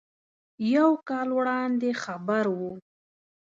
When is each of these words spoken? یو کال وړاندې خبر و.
یو 0.75 0.89
کال 1.09 1.29
وړاندې 1.37 1.89
خبر 2.03 2.45
و. 2.57 2.57